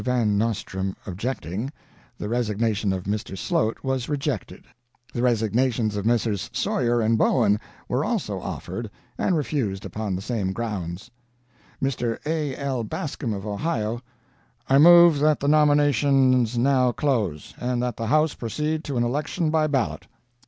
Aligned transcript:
VAN 0.03 0.35
NOSTRAND 0.35 0.95
objecting, 1.05 1.71
the 2.17 2.27
resignation 2.27 2.91
of 2.91 3.03
Mr. 3.03 3.37
Slote 3.37 3.83
was 3.83 4.09
rejected. 4.09 4.63
The 5.13 5.21
resignations 5.21 5.95
of 5.95 6.07
Messrs. 6.07 6.49
Sawyer 6.51 7.01
and 7.01 7.19
Bowen 7.19 7.59
were 7.87 8.03
also 8.03 8.39
offered, 8.41 8.89
and 9.19 9.37
refused 9.37 9.85
upon 9.85 10.15
the 10.15 10.21
same 10.23 10.53
grounds. 10.53 11.11
"MR. 11.79 12.17
A. 12.25 12.55
L. 12.57 12.83
BASCOM 12.83 13.31
of 13.31 13.45
Ohio: 13.45 14.01
'I 14.67 14.79
move 14.79 15.19
that 15.19 15.39
the 15.39 15.47
nominations 15.47 16.57
now 16.57 16.91
close, 16.91 17.53
and 17.59 17.79
that 17.83 17.95
the 17.97 18.07
House 18.07 18.33
proceed 18.33 18.83
to 18.85 18.97
an 18.97 19.03
election 19.03 19.51
by 19.51 19.67
ballot.' 19.67 20.07